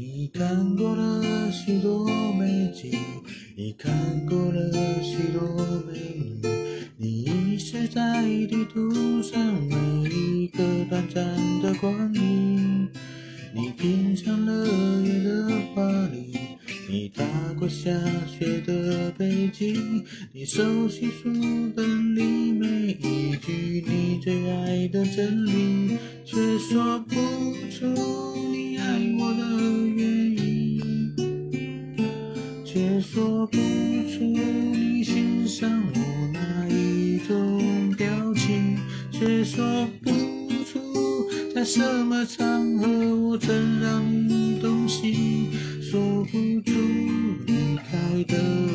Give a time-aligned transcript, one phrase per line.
[0.00, 2.96] 你看过了许多美景，
[3.56, 3.92] 你看
[4.26, 5.42] 过了许多
[5.88, 5.98] 美
[6.40, 6.48] 女，
[6.96, 11.24] 你遗失在地图上每一个短暂
[11.60, 12.88] 的光阴。
[13.52, 14.68] 你品尝了
[15.02, 15.82] 夜的华
[16.12, 16.32] 丽，
[16.88, 17.24] 你踏
[17.58, 17.90] 过下
[18.28, 21.28] 雪的北京，你熟悉书
[21.74, 27.16] 本里每一句你最爱的真理，却说不
[27.68, 27.84] 出
[28.52, 28.98] 你爱
[32.78, 36.00] 却说不出你欣赏我
[36.32, 38.78] 哪一种表情，
[39.10, 39.64] 却说
[40.00, 40.10] 不
[40.64, 40.78] 出
[41.52, 42.86] 在什么场合
[43.16, 45.50] 我曾让你动心，
[45.82, 46.72] 说不出
[47.46, 48.67] 离开的